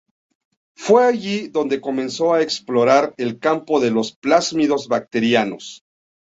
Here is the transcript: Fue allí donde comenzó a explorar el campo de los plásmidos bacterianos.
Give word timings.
Fue 0.75 1.05
allí 1.05 1.47
donde 1.49 1.79
comenzó 1.79 2.33
a 2.33 2.41
explorar 2.41 3.13
el 3.17 3.37
campo 3.37 3.79
de 3.79 3.91
los 3.91 4.13
plásmidos 4.15 4.87
bacterianos. 4.87 5.83